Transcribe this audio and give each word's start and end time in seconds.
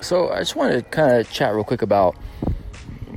So 0.00 0.30
I 0.30 0.38
just 0.38 0.56
wanted 0.56 0.74
to 0.74 0.82
kind 0.90 1.16
of 1.16 1.30
chat 1.30 1.54
real 1.54 1.64
quick 1.64 1.82
about 1.82 2.16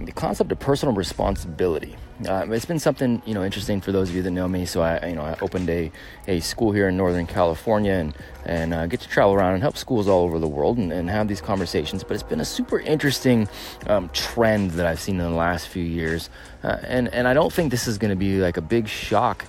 the 0.06 0.12
concept 0.12 0.52
of 0.52 0.60
personal 0.60 0.96
responsibility. 0.96 1.96
Uh, 2.28 2.46
it's 2.50 2.66
been 2.66 2.80
something 2.80 3.22
you 3.26 3.34
know 3.34 3.44
interesting 3.44 3.82
for 3.82 3.92
those 3.92 4.10
of 4.10 4.16
you 4.16 4.22
that 4.22 4.32
know 4.32 4.48
me. 4.48 4.66
So 4.66 4.82
I 4.82 5.08
you 5.08 5.16
know 5.16 5.24
I 5.24 5.36
opened 5.42 5.70
a, 5.70 5.92
a 6.28 6.40
school 6.40 6.72
here 6.72 6.88
in 6.88 6.98
Northern 6.98 7.26
California 7.26 7.94
and 7.94 8.16
and 8.46 8.74
uh, 8.74 8.88
get 8.88 9.02
to 9.02 9.08
travel 9.08 9.34
around 9.34 9.56
and 9.56 9.64
help 9.64 9.78
schools 9.78 10.08
all 10.08 10.24
over 10.24 10.38
the 10.38 10.48
world 10.48 10.78
and, 10.78 10.92
and 10.92 11.10
have 11.10 11.28
these 11.28 11.42
conversations. 11.42 12.04
But 12.04 12.14
it's 12.14 12.24
been 12.24 12.40
a 12.40 12.46
super 12.46 12.80
interesting 12.80 13.48
um, 13.88 14.10
trend 14.10 14.72
that 14.72 14.86
I've 14.86 15.00
seen 15.00 15.20
in 15.20 15.32
the 15.32 15.38
last 15.38 15.68
few 15.68 15.84
years, 15.84 16.30
uh, 16.64 16.78
and 16.84 17.08
and 17.10 17.28
I 17.28 17.34
don't 17.34 17.52
think 17.52 17.72
this 17.72 17.88
is 17.88 17.98
going 17.98 18.12
to 18.12 18.16
be 18.16 18.38
like 18.38 18.58
a 18.58 18.62
big 18.62 18.88
shock 18.88 19.46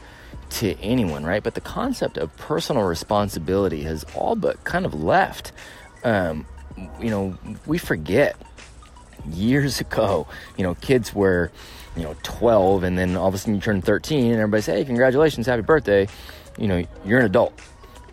to 0.50 0.78
anyone, 0.80 1.24
right? 1.24 1.42
But 1.42 1.54
the 1.54 1.60
concept 1.60 2.16
of 2.16 2.34
personal 2.36 2.82
responsibility 2.84 3.82
has 3.82 4.04
all 4.14 4.36
but 4.36 4.64
kind 4.64 4.86
of 4.86 4.94
left. 4.94 5.52
Um, 6.04 6.46
you 7.00 7.10
know, 7.10 7.36
we 7.66 7.78
forget 7.78 8.36
years 9.30 9.80
ago, 9.80 10.26
you 10.56 10.64
know, 10.64 10.74
kids 10.76 11.14
were, 11.14 11.50
you 11.96 12.02
know, 12.02 12.16
12 12.22 12.82
and 12.82 12.98
then 12.98 13.16
all 13.16 13.28
of 13.28 13.34
a 13.34 13.38
sudden 13.38 13.54
you 13.54 13.60
turn 13.60 13.82
13 13.82 14.32
and 14.32 14.34
everybody 14.34 14.62
say, 14.62 14.78
hey, 14.78 14.84
congratulations, 14.84 15.46
happy 15.46 15.62
birthday. 15.62 16.08
You 16.58 16.68
know, 16.68 16.84
you're 17.04 17.20
an 17.20 17.26
adult 17.26 17.58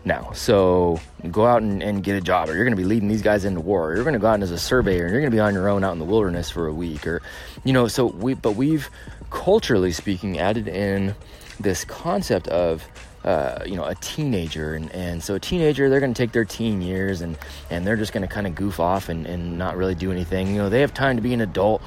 now. 0.04 0.32
So 0.32 1.00
go 1.30 1.46
out 1.46 1.62
and, 1.62 1.82
and 1.82 2.02
get 2.02 2.16
a 2.16 2.20
job 2.20 2.48
or 2.48 2.54
you're 2.54 2.64
going 2.64 2.76
to 2.76 2.82
be 2.82 2.84
leading 2.84 3.08
these 3.08 3.22
guys 3.22 3.44
into 3.44 3.60
war. 3.60 3.90
Or 3.90 3.94
you're 3.94 4.04
going 4.04 4.14
to 4.14 4.20
go 4.20 4.28
out 4.28 4.42
as 4.42 4.50
a 4.50 4.58
surveyor 4.58 5.04
and 5.04 5.12
you're 5.12 5.20
going 5.20 5.30
to 5.30 5.36
be 5.36 5.40
on 5.40 5.54
your 5.54 5.68
own 5.68 5.84
out 5.84 5.92
in 5.92 5.98
the 5.98 6.04
wilderness 6.04 6.50
for 6.50 6.66
a 6.66 6.72
week 6.72 7.06
or, 7.06 7.22
you 7.64 7.72
know, 7.72 7.88
so 7.88 8.06
we, 8.06 8.34
but 8.34 8.52
we've 8.52 8.88
culturally 9.30 9.92
speaking 9.92 10.38
added 10.38 10.68
in 10.68 11.14
this 11.60 11.84
concept 11.84 12.48
of, 12.48 12.84
uh, 13.24 13.62
you 13.66 13.76
know, 13.76 13.84
a 13.84 13.94
teenager. 13.96 14.74
And, 14.74 14.90
and 14.92 15.22
so 15.22 15.34
a 15.34 15.40
teenager, 15.40 15.88
they're 15.88 16.00
going 16.00 16.14
to 16.14 16.22
take 16.22 16.32
their 16.32 16.44
teen 16.44 16.82
years 16.82 17.20
and, 17.20 17.36
and 17.70 17.86
they're 17.86 17.96
just 17.96 18.12
going 18.12 18.26
to 18.26 18.32
kind 18.32 18.46
of 18.46 18.54
goof 18.54 18.80
off 18.80 19.08
and, 19.08 19.26
and 19.26 19.58
not 19.58 19.76
really 19.76 19.94
do 19.94 20.10
anything. 20.10 20.48
You 20.48 20.56
know, 20.56 20.68
they 20.68 20.80
have 20.80 20.94
time 20.94 21.16
to 21.16 21.22
be 21.22 21.34
an 21.34 21.40
adult 21.40 21.82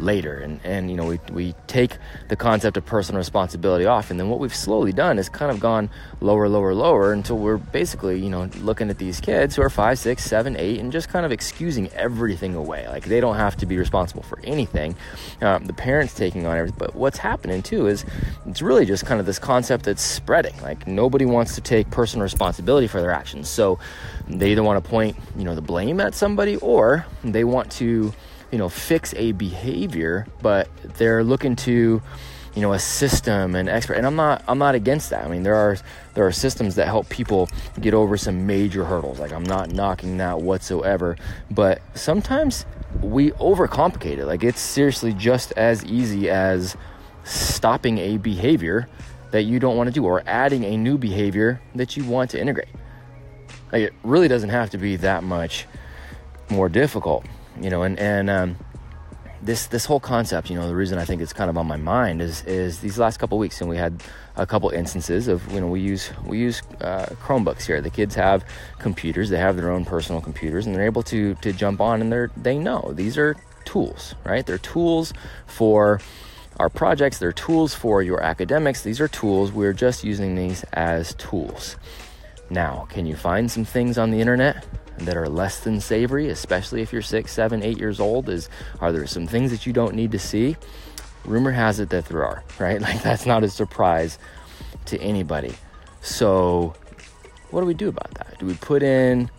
later. 0.00 0.38
And 0.38 0.60
and 0.64 0.90
you 0.90 0.96
know 0.96 1.06
we, 1.06 1.20
we 1.30 1.54
take 1.66 1.98
the 2.28 2.36
concept 2.36 2.76
of 2.76 2.84
personal 2.84 3.18
responsibility 3.18 3.86
off. 3.86 4.10
And 4.10 4.18
then 4.18 4.28
what 4.28 4.38
we've 4.38 4.54
slowly 4.54 4.92
done 4.92 5.18
is 5.18 5.28
kind 5.28 5.50
of 5.50 5.60
gone 5.60 5.90
lower 6.20 6.48
lower 6.48 6.74
lower 6.74 7.12
until 7.12 7.38
we're 7.38 7.56
basically 7.56 8.20
you 8.20 8.30
know 8.30 8.48
looking 8.60 8.90
at 8.90 8.98
these 8.98 9.20
kids 9.20 9.56
who 9.56 9.62
are 9.62 9.70
five 9.70 9.98
six 9.98 10.24
seven 10.24 10.56
eight 10.56 10.80
and 10.80 10.92
just 10.92 11.08
kind 11.08 11.26
of 11.26 11.32
excusing 11.32 11.88
everything 11.90 12.54
away. 12.54 12.86
Like 12.88 13.04
they 13.04 13.20
don't 13.20 13.36
have 13.36 13.56
to 13.58 13.66
be 13.66 13.76
responsible 13.78 14.22
for 14.22 14.38
anything 14.44 14.96
um, 15.42 15.66
the 15.66 15.72
parents 15.72 16.14
taking 16.14 16.46
on 16.46 16.56
everything. 16.56 16.78
But 16.78 16.94
what's 16.94 17.18
happening 17.18 17.62
too 17.62 17.86
is 17.86 18.04
it's 18.46 18.62
really 18.62 18.86
just 18.86 19.06
kind 19.06 19.20
of 19.20 19.26
this 19.26 19.38
concept 19.38 19.84
that's 19.84 20.02
spreading. 20.02 20.56
Like 20.62 20.86
nobody 20.86 21.24
wants 21.24 21.54
to 21.56 21.60
take 21.60 21.90
personal 21.90 22.22
responsibility 22.22 22.86
for 22.86 23.00
their 23.00 23.12
actions. 23.12 23.48
So 23.48 23.78
they 24.28 24.52
either 24.52 24.62
want 24.62 24.82
to 24.82 24.88
point 24.88 25.16
you 25.36 25.44
know 25.44 25.54
the 25.54 25.62
blame 25.62 26.00
at 26.00 26.14
somebody 26.14 26.56
or 26.56 27.06
they 27.24 27.44
want 27.44 27.70
to 27.72 28.12
you 28.50 28.58
know 28.58 28.68
fix 28.68 29.12
a 29.14 29.32
behavior 29.32 30.26
but 30.40 30.68
they're 30.96 31.24
looking 31.24 31.56
to 31.56 32.00
you 32.56 32.62
know 32.62 32.72
a 32.72 32.78
system 32.78 33.54
and 33.54 33.68
expert. 33.68 33.94
And 33.94 34.06
i'm 34.06 34.16
not 34.16 34.42
i'm 34.48 34.58
not 34.58 34.74
against 34.74 35.10
that. 35.10 35.24
I 35.24 35.28
mean 35.28 35.44
there 35.44 35.54
are 35.54 35.76
there 36.14 36.26
are 36.26 36.32
systems 36.32 36.74
that 36.76 36.86
help 36.86 37.08
people 37.08 37.48
get 37.80 37.94
over 37.94 38.16
some 38.16 38.46
major 38.46 38.84
hurdles. 38.84 39.20
Like 39.20 39.32
i'm 39.32 39.44
not 39.44 39.70
knocking 39.72 40.16
that 40.16 40.40
whatsoever. 40.40 41.16
But 41.50 41.82
sometimes 41.94 42.64
we 43.02 43.30
overcomplicate 43.32 44.18
it. 44.18 44.26
Like 44.26 44.42
it's 44.42 44.60
seriously 44.60 45.12
just 45.12 45.52
as 45.52 45.84
easy 45.84 46.30
as 46.30 46.76
stopping 47.24 47.98
a 47.98 48.16
behavior 48.16 48.88
that 49.32 49.42
you 49.42 49.58
don't 49.58 49.76
want 49.76 49.88
to 49.88 49.92
do 49.92 50.04
or 50.04 50.22
adding 50.26 50.64
a 50.64 50.76
new 50.78 50.96
behavior 50.96 51.60
that 51.74 51.96
you 51.96 52.04
want 52.04 52.30
to 52.30 52.40
integrate. 52.40 52.68
Like 53.70 53.82
it 53.82 53.92
really 54.02 54.28
doesn't 54.28 54.50
have 54.50 54.70
to 54.70 54.78
be 54.78 54.96
that 54.96 55.22
much 55.22 55.66
more 56.48 56.70
difficult 56.70 57.26
you 57.60 57.70
know, 57.70 57.82
and 57.82 57.98
and 57.98 58.30
um, 58.30 58.56
this 59.42 59.66
this 59.66 59.84
whole 59.84 60.00
concept, 60.00 60.50
you 60.50 60.56
know, 60.56 60.66
the 60.66 60.74
reason 60.74 60.98
I 60.98 61.04
think 61.04 61.22
it's 61.22 61.32
kind 61.32 61.50
of 61.50 61.56
on 61.56 61.66
my 61.66 61.76
mind 61.76 62.20
is 62.20 62.44
is 62.44 62.80
these 62.80 62.98
last 62.98 63.18
couple 63.18 63.38
weeks, 63.38 63.60
and 63.60 63.70
we 63.70 63.76
had 63.76 64.02
a 64.36 64.46
couple 64.46 64.68
instances 64.70 65.28
of 65.28 65.50
you 65.52 65.60
know 65.60 65.68
we 65.68 65.80
use 65.80 66.10
we 66.24 66.38
use 66.38 66.62
uh, 66.80 67.06
Chromebooks 67.22 67.66
here. 67.66 67.80
The 67.80 67.90
kids 67.90 68.14
have 68.14 68.44
computers, 68.78 69.30
they 69.30 69.38
have 69.38 69.56
their 69.56 69.70
own 69.70 69.84
personal 69.84 70.20
computers, 70.20 70.66
and 70.66 70.74
they're 70.74 70.84
able 70.84 71.02
to 71.04 71.34
to 71.36 71.52
jump 71.52 71.80
on, 71.80 72.00
and 72.00 72.12
they're 72.12 72.30
they 72.36 72.58
know 72.58 72.92
these 72.94 73.16
are 73.16 73.36
tools, 73.64 74.14
right? 74.24 74.44
They're 74.44 74.58
tools 74.58 75.12
for 75.46 76.00
our 76.58 76.68
projects. 76.68 77.18
They're 77.18 77.32
tools 77.32 77.74
for 77.74 78.02
your 78.02 78.22
academics. 78.22 78.82
These 78.82 79.00
are 79.00 79.08
tools. 79.08 79.52
We're 79.52 79.74
just 79.74 80.04
using 80.04 80.34
these 80.34 80.64
as 80.72 81.14
tools. 81.14 81.76
Now, 82.48 82.86
can 82.90 83.06
you 83.06 83.16
find 83.16 83.50
some 83.50 83.64
things 83.64 83.98
on 83.98 84.10
the 84.10 84.20
internet 84.20 84.64
that 85.00 85.16
are 85.16 85.28
less 85.28 85.60
than 85.60 85.80
savory, 85.80 86.28
especially 86.28 86.82
if 86.82 86.92
you're 86.92 87.02
six, 87.02 87.32
seven, 87.32 87.62
eight 87.62 87.78
years 87.78 88.00
old? 88.00 88.28
Is 88.28 88.48
are 88.80 88.92
there 88.92 89.06
some 89.06 89.26
things 89.26 89.50
that 89.50 89.66
you 89.66 89.72
don't 89.72 89.94
need 89.94 90.12
to 90.12 90.18
see? 90.18 90.56
Rumor 91.24 91.52
has 91.52 91.80
it 91.80 91.90
that 91.90 92.06
there 92.06 92.24
are, 92.24 92.44
right? 92.58 92.80
Like 92.80 93.02
that's 93.02 93.26
not 93.26 93.44
a 93.44 93.48
surprise 93.48 94.18
to 94.86 95.00
anybody. 95.00 95.54
So, 96.00 96.74
what 97.50 97.60
do 97.60 97.66
we 97.66 97.74
do 97.74 97.88
about 97.88 98.14
that? 98.14 98.38
Do 98.38 98.46
we 98.46 98.54
put 98.54 98.82
in, 98.82 99.30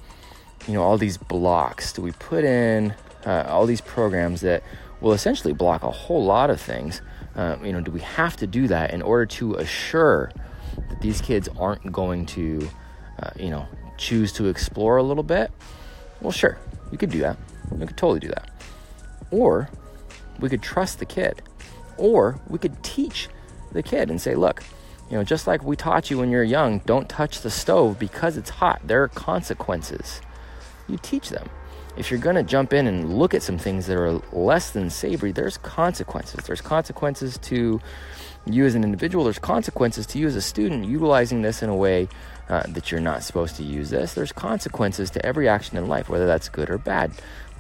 you 0.68 0.74
know, 0.74 0.84
all 0.84 0.98
these 0.98 1.18
blocks? 1.18 1.94
Do 1.94 2.02
we 2.02 2.12
put 2.12 2.44
in 2.44 2.94
uh, 3.26 3.46
all 3.48 3.66
these 3.66 3.82
programs 3.82 4.42
that 4.42 4.64
will 5.00 5.14
essentially 5.14 5.54
block 5.54 5.84
a 5.84 5.92
whole 5.92 6.24
lot 6.24 6.50
of 6.50 6.60
things? 6.60 7.02
Uh, 7.36 7.56
you 7.64 7.72
know, 7.72 7.82
do 7.82 7.92
we 7.92 8.02
have 8.02 8.36
to 8.38 8.48
do 8.48 8.68
that 8.68 8.94
in 8.94 9.02
order 9.02 9.26
to 9.26 9.56
assure 9.56 10.32
that 10.90 11.02
these 11.02 11.22
kids 11.22 11.48
aren't 11.60 11.92
going 11.92 12.26
to, 12.26 12.68
uh, 13.22 13.30
you 13.38 13.50
know, 13.50 13.68
choose 13.98 14.32
to 14.34 14.48
explore 14.48 14.98
a 14.98 15.04
little 15.04 15.24
bit, 15.24 15.52
well, 16.22 16.32
sure, 16.32 16.58
you 16.92 16.98
could 16.98 17.12
do 17.12 17.20
that. 17.20 17.38
We 17.72 17.86
could 17.86 17.98
totally 17.98 18.20
do 18.20 18.30
that. 18.30 18.50
Or 19.32 19.70
we 20.40 20.50
could 20.50 20.62
trust 20.62 21.00
the 21.00 21.06
kid. 21.06 21.42
Or 21.98 22.40
we 22.48 22.60
could 22.60 22.82
teach 22.84 23.28
the 23.72 23.84
kid 23.84 24.10
and 24.10 24.22
say, 24.22 24.36
look, 24.36 24.64
you 25.10 25.18
know, 25.18 25.24
just 25.24 25.48
like 25.48 25.64
we 25.64 25.76
taught 25.76 26.10
you 26.10 26.18
when 26.18 26.30
you're 26.30 26.44
young, 26.44 26.80
don't 26.80 27.08
touch 27.08 27.42
the 27.42 27.50
stove 27.50 27.98
because 27.98 28.38
it's 28.38 28.50
hot. 28.50 28.82
There 28.84 29.04
are 29.04 29.08
consequences. 29.08 30.22
You 30.88 30.98
teach 31.02 31.30
them. 31.30 31.50
If 31.98 32.12
you're 32.12 32.20
going 32.20 32.36
to 32.36 32.44
jump 32.44 32.74
in 32.74 32.86
and 32.88 33.18
look 33.18 33.34
at 33.34 33.42
some 33.42 33.58
things 33.58 33.88
that 33.88 33.98
are 33.98 34.22
less 34.32 34.72
than 34.72 34.90
savory, 34.90 35.32
there's 35.32 35.58
consequences. 35.58 36.46
There's 36.46 36.62
consequences 36.62 37.38
to 37.40 37.82
you 38.54 38.66
as 38.66 38.76
an 38.76 38.84
individual, 38.84 39.24
there's 39.24 39.40
consequences 39.40 40.06
to 40.08 40.20
you 40.20 40.28
as 40.28 40.36
a 40.36 40.42
student 40.42 40.86
utilizing 40.86 41.42
this 41.42 41.62
in 41.62 41.70
a 41.70 41.76
way 41.76 42.08
uh, 42.50 42.64
that 42.68 42.92
you're 42.92 43.02
not 43.02 43.24
supposed 43.24 43.56
to 43.58 43.64
use 43.64 43.90
this. 43.90 44.14
There's 44.14 44.32
consequences 44.32 45.10
to 45.12 45.26
every 45.26 45.48
action 45.48 45.78
in 45.78 45.88
life, 45.88 46.10
whether 46.10 46.26
that's 46.26 46.50
good 46.50 46.70
or 46.70 46.78
bad. 46.78 47.12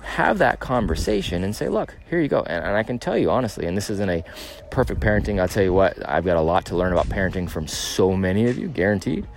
Have 0.01 0.37
that 0.37 0.59
conversation 0.59 1.43
and 1.43 1.55
say, 1.55 1.67
look, 1.67 1.95
here 2.09 2.21
you 2.21 2.29
go. 2.29 2.41
And, 2.41 2.63
and 2.63 2.77
I 2.77 2.83
can 2.83 2.97
tell 2.97 3.17
you 3.17 3.29
honestly, 3.29 3.65
and 3.65 3.75
this 3.75 3.89
isn't 3.89 4.09
a 4.09 4.23
perfect 4.71 5.01
parenting. 5.01 5.39
I'll 5.39 5.47
tell 5.47 5.63
you 5.63 5.73
what, 5.73 5.97
I've 6.07 6.23
got 6.23 6.37
a 6.37 6.41
lot 6.41 6.65
to 6.67 6.75
learn 6.75 6.93
about 6.93 7.07
parenting 7.07 7.49
from 7.49 7.67
so 7.67 8.13
many 8.13 8.47
of 8.49 8.57
you, 8.57 8.67
guaranteed. 8.67 9.27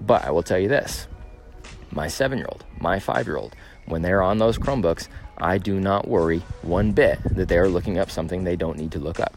But 0.00 0.24
I 0.24 0.30
will 0.30 0.42
tell 0.42 0.58
you 0.58 0.68
this 0.68 1.06
my 1.90 2.08
seven 2.08 2.38
year 2.38 2.48
old, 2.50 2.64
my 2.80 2.98
five 2.98 3.26
year 3.26 3.36
old, 3.36 3.54
when 3.86 4.02
they're 4.02 4.22
on 4.22 4.38
those 4.38 4.58
Chromebooks, 4.58 5.08
I 5.38 5.58
do 5.58 5.80
not 5.80 6.08
worry 6.08 6.40
one 6.62 6.92
bit 6.92 7.18
that 7.24 7.48
they 7.48 7.58
are 7.58 7.68
looking 7.68 7.98
up 7.98 8.10
something 8.10 8.44
they 8.44 8.56
don't 8.56 8.78
need 8.78 8.92
to 8.92 8.98
look 8.98 9.20
up. 9.20 9.36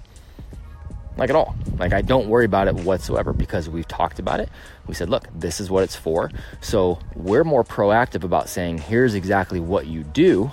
Like 1.18 1.30
at 1.30 1.36
all. 1.36 1.56
Like 1.78 1.94
I 1.94 2.02
don't 2.02 2.28
worry 2.28 2.46
about 2.46 2.68
it 2.68 2.76
whatsoever 2.76 3.34
because 3.34 3.70
we've 3.70 3.88
talked 3.88 4.20
about 4.20 4.40
it. 4.40 4.50
We 4.88 4.94
said, 4.94 5.10
look, 5.10 5.28
this 5.34 5.60
is 5.60 5.70
what 5.70 5.84
it's 5.84 5.96
for. 5.96 6.32
So 6.62 7.00
we're 7.16 7.44
more 7.44 7.64
proactive 7.64 8.24
about 8.24 8.50
saying, 8.50 8.80
here's 8.80 9.16
exactly 9.16 9.60
what 9.60 9.88
you 9.88 10.04
do. 10.04 10.52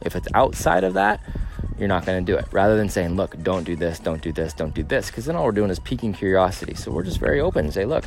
If 0.00 0.16
it's 0.16 0.28
outside 0.34 0.82
of 0.84 0.94
that, 0.94 1.20
you're 1.78 1.88
not 1.88 2.04
going 2.04 2.24
to 2.24 2.32
do 2.32 2.38
it. 2.38 2.46
Rather 2.52 2.76
than 2.76 2.88
saying, 2.88 3.16
look, 3.16 3.40
don't 3.42 3.64
do 3.64 3.76
this, 3.76 3.98
don't 3.98 4.22
do 4.22 4.32
this, 4.32 4.52
don't 4.52 4.74
do 4.74 4.82
this. 4.82 5.06
Because 5.06 5.26
then 5.26 5.36
all 5.36 5.44
we're 5.44 5.52
doing 5.52 5.70
is 5.70 5.78
piquing 5.78 6.12
curiosity. 6.12 6.74
So 6.74 6.90
we're 6.90 7.02
just 7.02 7.18
very 7.18 7.40
open 7.40 7.66
and 7.66 7.74
say, 7.74 7.84
look, 7.84 8.04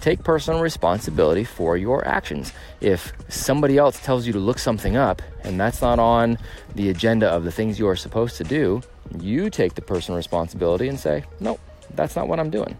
take 0.00 0.22
personal 0.22 0.60
responsibility 0.60 1.44
for 1.44 1.76
your 1.76 2.06
actions. 2.06 2.52
If 2.80 3.12
somebody 3.28 3.78
else 3.78 4.02
tells 4.02 4.26
you 4.26 4.32
to 4.32 4.38
look 4.38 4.58
something 4.58 4.96
up 4.96 5.22
and 5.42 5.58
that's 5.58 5.80
not 5.80 5.98
on 5.98 6.38
the 6.74 6.88
agenda 6.90 7.28
of 7.28 7.44
the 7.44 7.52
things 7.52 7.78
you 7.78 7.88
are 7.88 7.96
supposed 7.96 8.36
to 8.38 8.44
do, 8.44 8.82
you 9.20 9.50
take 9.50 9.74
the 9.74 9.82
personal 9.82 10.16
responsibility 10.16 10.88
and 10.88 10.98
say, 10.98 11.24
nope, 11.40 11.60
that's 11.94 12.16
not 12.16 12.28
what 12.28 12.40
I'm 12.40 12.50
doing. 12.50 12.76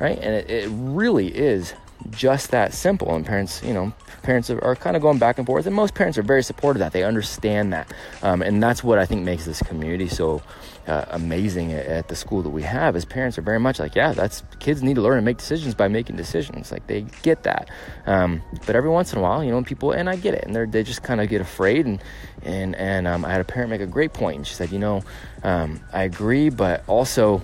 Right? 0.00 0.18
And 0.18 0.34
it, 0.34 0.50
it 0.50 0.68
really 0.70 1.28
is 1.28 1.74
just 2.10 2.50
that 2.50 2.74
simple. 2.74 3.14
And 3.14 3.24
parents, 3.24 3.62
you 3.62 3.74
know, 3.74 3.92
parents 4.22 4.50
are, 4.50 4.62
are, 4.64 4.76
kind 4.76 4.96
of 4.96 5.02
going 5.02 5.18
back 5.18 5.38
and 5.38 5.46
forth. 5.46 5.66
And 5.66 5.74
most 5.74 5.94
parents 5.94 6.18
are 6.18 6.22
very 6.22 6.42
supportive 6.42 6.80
of 6.80 6.86
that. 6.86 6.92
They 6.92 7.04
understand 7.04 7.72
that. 7.72 7.92
Um, 8.22 8.42
and 8.42 8.62
that's 8.62 8.82
what 8.82 8.98
I 8.98 9.06
think 9.06 9.22
makes 9.22 9.44
this 9.44 9.62
community 9.62 10.08
so 10.08 10.42
uh, 10.86 11.04
amazing 11.10 11.72
at, 11.72 11.86
at, 11.86 12.08
the 12.08 12.16
school 12.16 12.42
that 12.42 12.50
we 12.50 12.62
have 12.62 12.96
is 12.96 13.04
parents 13.04 13.38
are 13.38 13.42
very 13.42 13.60
much 13.60 13.78
like, 13.78 13.94
yeah, 13.94 14.12
that's 14.12 14.42
kids 14.58 14.82
need 14.82 14.94
to 14.94 15.00
learn 15.00 15.16
to 15.16 15.22
make 15.22 15.38
decisions 15.38 15.74
by 15.74 15.88
making 15.88 16.16
decisions. 16.16 16.72
Like 16.72 16.86
they 16.86 17.02
get 17.22 17.44
that. 17.44 17.70
Um, 18.06 18.42
but 18.66 18.74
every 18.74 18.90
once 18.90 19.12
in 19.12 19.18
a 19.18 19.22
while, 19.22 19.44
you 19.44 19.50
know, 19.50 19.62
people, 19.62 19.92
and 19.92 20.08
I 20.10 20.16
get 20.16 20.34
it. 20.34 20.44
And 20.44 20.54
they 20.54 20.64
they 20.64 20.82
just 20.82 21.02
kind 21.02 21.20
of 21.20 21.28
get 21.28 21.40
afraid. 21.40 21.86
And, 21.86 22.02
and, 22.42 22.74
and 22.76 23.06
um, 23.06 23.24
I 23.24 23.30
had 23.30 23.40
a 23.40 23.44
parent 23.44 23.70
make 23.70 23.80
a 23.80 23.86
great 23.86 24.12
point. 24.12 24.36
And 24.38 24.46
she 24.46 24.54
said, 24.54 24.72
you 24.72 24.78
know, 24.78 25.02
um, 25.44 25.80
I 25.92 26.02
agree, 26.02 26.48
but 26.48 26.82
also, 26.88 27.42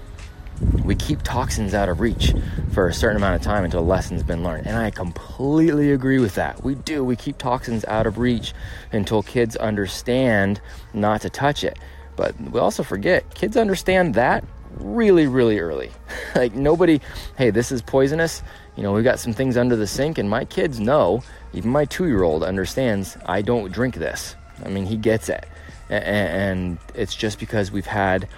we 0.85 0.95
keep 0.95 1.23
toxins 1.23 1.75
out 1.75 1.89
of 1.89 2.01
reach 2.01 2.35
for 2.73 2.89
a 2.89 2.93
certain 2.93 3.17
amount 3.17 3.37
of 3.37 3.43
time 3.43 3.65
until 3.65 3.81
a 3.81 3.83
lesson's 3.83 4.23
been 4.23 4.43
learned. 4.43 4.67
And 4.67 4.77
I 4.77 4.91
completely 4.91 5.93
agree 5.93 6.19
with 6.19 6.35
that. 6.35 6.63
We 6.65 6.75
do. 6.75 7.05
We 7.05 7.17
keep 7.17 7.39
toxins 7.39 7.85
out 7.85 8.07
of 8.07 8.19
reach 8.19 8.55
until 8.93 9.23
kids 9.23 9.57
understand 9.57 10.61
not 10.93 11.21
to 11.23 11.31
touch 11.31 11.65
it. 11.65 11.79
But 12.17 12.39
we 12.41 12.59
also 12.59 12.83
forget 12.83 13.35
kids 13.35 13.57
understand 13.57 14.15
that 14.15 14.45
really, 14.77 15.27
really 15.27 15.61
early. 15.61 15.93
like 16.35 16.55
nobody, 16.55 17.01
hey, 17.37 17.51
this 17.51 17.71
is 17.71 17.83
poisonous. 17.83 18.43
You 18.77 18.83
know, 18.83 18.93
we've 18.93 19.05
got 19.05 19.19
some 19.19 19.33
things 19.33 19.57
under 19.57 19.77
the 19.77 19.87
sink, 19.87 20.19
and 20.19 20.29
my 20.29 20.45
kids 20.45 20.81
know, 20.81 21.23
even 21.53 21.71
my 21.71 21.85
two 21.85 22.07
year 22.07 22.23
old 22.23 22.43
understands 22.43 23.17
I 23.27 23.43
don't 23.43 23.73
drink 23.73 23.97
this. 23.97 24.35
I 24.65 24.69
mean, 24.69 24.87
he 24.87 24.97
gets 24.97 25.29
it. 25.29 25.47
And 25.89 26.79
it's 26.95 27.15
just 27.15 27.39
because 27.39 27.73
we've 27.73 27.87
had 27.87 28.29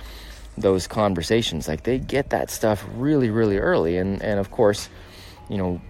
those 0.60 0.86
conversations. 0.86 1.68
Like 1.68 1.82
they 1.82 1.98
get 1.98 2.30
that 2.30 2.50
stuff 2.50 2.84
really, 2.94 3.30
really 3.30 3.58
early. 3.58 3.96
And, 3.96 4.22
and 4.22 4.38
of 4.38 4.50
course, 4.50 4.88
you 5.48 5.58
know, 5.58 5.80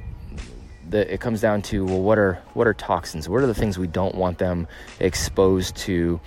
the, 0.88 1.12
it 1.12 1.20
comes 1.20 1.40
down 1.40 1.62
to 1.62 1.84
well, 1.84 2.02
what 2.02 2.18
are 2.18 2.42
what 2.54 2.66
are 2.66 2.74
toxins? 2.74 3.28
What 3.28 3.42
are 3.42 3.46
the 3.46 3.54
things 3.54 3.78
we 3.78 3.86
don't 3.86 4.14
want 4.14 4.38
them 4.38 4.66
exposed 4.98 5.76
to 5.76 6.20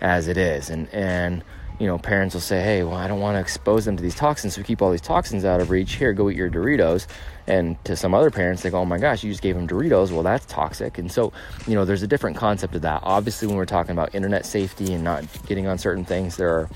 as 0.00 0.28
it 0.28 0.36
is? 0.36 0.68
And 0.70 0.88
and 0.92 1.42
you 1.82 1.86
know, 1.88 1.98
parents 1.98 2.34
will 2.34 2.40
say, 2.40 2.62
hey, 2.62 2.84
well, 2.84 2.94
I 2.94 3.08
don't 3.08 3.18
want 3.18 3.34
to 3.34 3.40
expose 3.40 3.86
them 3.86 3.96
to 3.96 4.02
these 4.02 4.14
toxins, 4.14 4.54
so 4.54 4.60
we 4.60 4.64
keep 4.64 4.80
all 4.82 4.92
these 4.92 5.00
toxins 5.00 5.44
out 5.44 5.60
of 5.60 5.70
reach. 5.70 5.94
Here, 5.94 6.12
go 6.12 6.30
eat 6.30 6.36
your 6.36 6.48
Doritos. 6.48 7.08
And 7.48 7.82
to 7.86 7.96
some 7.96 8.14
other 8.14 8.30
parents, 8.30 8.62
they 8.62 8.70
go, 8.70 8.78
oh 8.78 8.84
my 8.84 8.98
gosh, 8.98 9.24
you 9.24 9.30
just 9.32 9.42
gave 9.42 9.56
them 9.56 9.66
Doritos. 9.66 10.12
Well, 10.12 10.22
that's 10.22 10.46
toxic. 10.46 10.98
And 10.98 11.10
so, 11.10 11.32
you 11.66 11.74
know, 11.74 11.84
there's 11.84 12.04
a 12.04 12.06
different 12.06 12.36
concept 12.36 12.76
of 12.76 12.82
that. 12.82 13.00
Obviously, 13.02 13.48
when 13.48 13.56
we're 13.56 13.64
talking 13.64 13.90
about 13.90 14.14
internet 14.14 14.46
safety 14.46 14.92
and 14.92 15.02
not 15.02 15.24
getting 15.46 15.66
on 15.66 15.76
certain 15.76 16.04
things, 16.04 16.36
there 16.36 16.50
are 16.50 16.70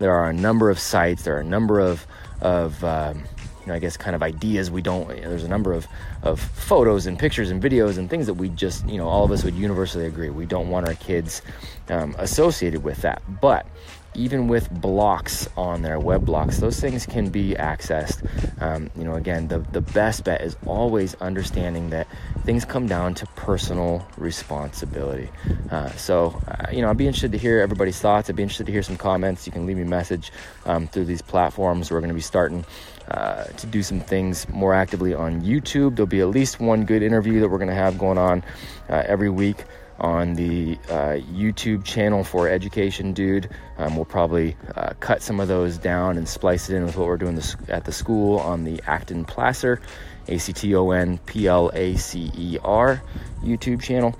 there 0.00 0.12
are 0.12 0.28
a 0.28 0.32
number 0.32 0.68
of 0.70 0.80
sites, 0.80 1.22
there 1.22 1.36
are 1.36 1.40
a 1.40 1.44
number 1.44 1.78
of 1.78 2.04
of 2.40 2.82
um, 2.82 3.18
you 3.60 3.66
know, 3.66 3.74
I 3.74 3.78
guess 3.78 3.96
kind 3.96 4.16
of 4.16 4.22
ideas 4.22 4.70
we 4.70 4.82
don't. 4.82 5.08
You 5.14 5.22
know, 5.22 5.28
there's 5.28 5.44
a 5.44 5.48
number 5.48 5.72
of 5.72 5.86
of 6.22 6.40
photos 6.40 7.06
and 7.06 7.18
pictures 7.18 7.50
and 7.50 7.62
videos 7.62 7.98
and 7.98 8.10
things 8.10 8.26
that 8.26 8.34
we 8.34 8.48
just 8.48 8.88
you 8.88 8.96
know 8.96 9.06
all 9.06 9.24
of 9.24 9.30
us 9.30 9.44
would 9.44 9.54
universally 9.54 10.06
agree 10.06 10.30
we 10.30 10.46
don't 10.46 10.70
want 10.70 10.88
our 10.88 10.94
kids 10.94 11.42
um, 11.88 12.16
associated 12.18 12.82
with 12.82 13.02
that. 13.02 13.22
But 13.40 13.66
even 14.14 14.48
with 14.48 14.70
blocks 14.70 15.48
on 15.56 15.82
their 15.82 15.98
web 15.98 16.24
blocks, 16.24 16.58
those 16.58 16.80
things 16.80 17.06
can 17.06 17.30
be 17.30 17.54
accessed. 17.54 18.26
Um, 18.60 18.90
you 18.96 19.04
know, 19.04 19.14
again, 19.14 19.48
the, 19.48 19.58
the 19.58 19.80
best 19.80 20.24
bet 20.24 20.40
is 20.40 20.56
always 20.66 21.14
understanding 21.16 21.90
that 21.90 22.06
things 22.44 22.64
come 22.64 22.86
down 22.86 23.14
to 23.14 23.26
personal 23.36 24.06
responsibility. 24.16 25.28
Uh, 25.70 25.90
so, 25.92 26.40
uh, 26.48 26.70
you 26.72 26.82
know, 26.82 26.90
I'd 26.90 26.96
be 26.96 27.06
interested 27.06 27.32
to 27.32 27.38
hear 27.38 27.60
everybody's 27.60 28.00
thoughts. 28.00 28.28
I'd 28.28 28.36
be 28.36 28.42
interested 28.42 28.66
to 28.66 28.72
hear 28.72 28.82
some 28.82 28.96
comments. 28.96 29.46
You 29.46 29.52
can 29.52 29.66
leave 29.66 29.76
me 29.76 29.82
a 29.82 29.86
message 29.86 30.32
um, 30.66 30.86
through 30.88 31.04
these 31.04 31.22
platforms. 31.22 31.90
We're 31.90 32.00
going 32.00 32.08
to 32.08 32.14
be 32.14 32.20
starting 32.20 32.64
uh, 33.10 33.44
to 33.44 33.66
do 33.66 33.82
some 33.82 34.00
things 34.00 34.48
more 34.48 34.74
actively 34.74 35.14
on 35.14 35.42
YouTube. 35.42 35.96
There'll 35.96 36.06
be 36.06 36.20
at 36.20 36.28
least 36.28 36.60
one 36.60 36.84
good 36.84 37.02
interview 37.02 37.40
that 37.40 37.48
we're 37.48 37.58
going 37.58 37.68
to 37.68 37.74
have 37.74 37.98
going 37.98 38.18
on 38.18 38.44
uh, 38.88 39.02
every 39.06 39.30
week 39.30 39.64
on 40.00 40.34
the 40.34 40.78
uh, 40.88 41.20
YouTube 41.32 41.84
channel 41.84 42.24
for 42.24 42.48
Education 42.48 43.12
Dude. 43.12 43.50
Um, 43.78 43.96
we'll 43.96 44.04
probably 44.04 44.56
uh, 44.74 44.94
cut 45.00 45.22
some 45.22 45.40
of 45.40 45.48
those 45.48 45.78
down 45.78 46.16
and 46.16 46.28
splice 46.28 46.70
it 46.70 46.76
in 46.76 46.84
with 46.84 46.96
what 46.96 47.06
we're 47.06 47.16
doing 47.16 47.40
at 47.68 47.84
the 47.84 47.92
school 47.92 48.38
on 48.38 48.64
the 48.64 48.82
Acton 48.86 49.24
Placer, 49.24 49.80
A 50.28 50.38
C 50.38 50.52
T 50.52 50.74
O 50.74 50.90
N 50.90 51.18
P 51.18 51.46
L 51.46 51.70
A 51.74 51.96
C 51.96 52.30
E 52.34 52.58
R 52.64 53.02
YouTube 53.42 53.82
channel. 53.82 54.16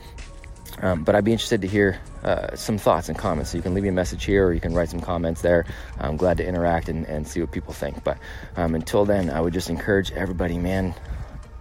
Um, 0.83 1.05
but 1.05 1.15
I'd 1.15 1.25
be 1.25 1.33
interested 1.33 1.61
to 1.63 1.69
hear 1.69 2.01
uh, 2.23 2.55
some 2.57 2.79
thoughts 2.79 3.09
and 3.09 3.19
comments. 3.19 3.51
So 3.51 3.59
you 3.59 3.63
can 3.63 3.75
leave 3.75 3.83
me 3.83 3.91
a 3.91 3.93
message 3.93 4.25
here 4.25 4.47
or 4.47 4.53
you 4.53 4.61
can 4.61 4.75
write 4.75 4.89
some 4.89 5.01
comments 5.01 5.43
there. 5.43 5.67
I'm 5.99 6.17
glad 6.17 6.39
to 6.39 6.47
interact 6.47 6.89
and, 6.89 7.07
and 7.07 7.27
see 7.27 7.41
what 7.41 7.53
people 7.53 7.75
think. 7.75 8.03
But 8.03 8.19
um, 8.57 8.75
until 8.75 9.05
then, 9.05 9.31
I 9.31 9.41
would 9.41 9.53
just 9.53 9.69
encourage 9.69 10.11
everybody, 10.13 10.59
man, 10.59 10.95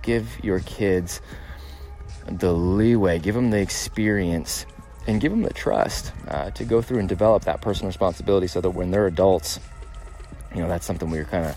give 0.02 0.42
your 0.44 0.60
kids 0.62 1.22
the 2.32 2.52
leeway, 2.54 3.20
give 3.20 3.36
them 3.36 3.50
the 3.50 3.60
experience, 3.60 4.66
and 5.08 5.20
give 5.20 5.32
them 5.32 5.42
the 5.42 5.54
trust 5.54 6.12
uh, 6.28 6.52
to 6.52 6.64
go 6.64 6.82
through 6.82 7.00
and 7.00 7.10
develop 7.10 7.44
that 7.46 7.62
personal 7.62 7.88
responsibility 7.88 8.48
so 8.48 8.62
that 8.62 8.70
when 8.70 8.92
they're 8.92 9.08
adults, 9.08 9.60
you 10.54 10.62
know, 10.62 10.68
that's 10.68 10.86
something 10.86 11.10
we're 11.10 11.26
kind 11.26 11.46
of 11.46 11.56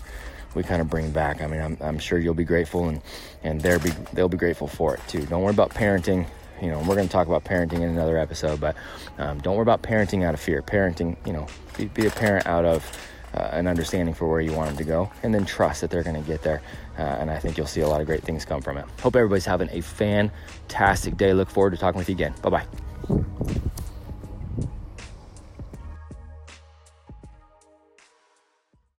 we 0.55 0.63
kind 0.63 0.81
of 0.81 0.89
bring 0.89 1.11
back. 1.11 1.41
I 1.41 1.47
mean, 1.47 1.61
I'm, 1.61 1.77
I'm 1.81 1.99
sure 1.99 2.19
you'll 2.19 2.33
be 2.33 2.43
grateful 2.43 2.87
and, 2.87 3.01
and 3.43 3.61
they'll 3.61 3.79
be, 3.79 3.89
they'll 4.13 4.29
be 4.29 4.37
grateful 4.37 4.67
for 4.67 4.93
it 4.93 5.01
too. 5.07 5.25
Don't 5.25 5.41
worry 5.41 5.53
about 5.53 5.71
parenting. 5.71 6.27
You 6.61 6.69
know, 6.69 6.79
we're 6.79 6.95
going 6.95 7.07
to 7.07 7.11
talk 7.11 7.27
about 7.27 7.43
parenting 7.43 7.81
in 7.81 7.89
another 7.89 8.17
episode, 8.17 8.61
but 8.61 8.75
um, 9.17 9.39
don't 9.39 9.55
worry 9.55 9.63
about 9.63 9.81
parenting 9.81 10.23
out 10.23 10.33
of 10.33 10.39
fear. 10.39 10.61
Parenting, 10.61 11.17
you 11.25 11.33
know, 11.33 11.47
be, 11.77 11.85
be 11.85 12.05
a 12.05 12.11
parent 12.11 12.45
out 12.45 12.65
of 12.65 12.85
uh, 13.33 13.49
an 13.51 13.67
understanding 13.67 14.13
for 14.13 14.29
where 14.29 14.41
you 14.41 14.53
want 14.53 14.69
them 14.69 14.77
to 14.77 14.83
go, 14.83 15.11
and 15.23 15.33
then 15.33 15.45
trust 15.45 15.81
that 15.81 15.89
they're 15.89 16.03
going 16.03 16.21
to 16.21 16.27
get 16.27 16.41
there. 16.43 16.61
Uh, 16.97 17.01
and 17.01 17.31
I 17.31 17.39
think 17.39 17.57
you'll 17.57 17.67
see 17.67 17.81
a 17.81 17.87
lot 17.87 18.01
of 18.01 18.07
great 18.07 18.23
things 18.23 18.45
come 18.45 18.61
from 18.61 18.77
it. 18.77 18.85
Hope 19.01 19.15
everybody's 19.15 19.45
having 19.45 19.69
a 19.71 19.81
fantastic 19.81 21.17
day. 21.17 21.33
Look 21.33 21.49
forward 21.49 21.71
to 21.71 21.77
talking 21.77 21.97
with 21.97 22.09
you 22.09 22.15
again. 22.15 22.33
Bye 22.41 22.49
bye. 22.49 22.92